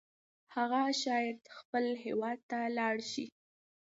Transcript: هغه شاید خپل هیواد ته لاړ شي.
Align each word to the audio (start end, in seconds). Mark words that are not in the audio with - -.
هغه 0.55 0.81
شاید 1.03 1.39
خپل 1.57 1.85
هیواد 2.03 2.39
ته 2.49 2.59
لاړ 2.77 2.95
شي. 3.11 3.25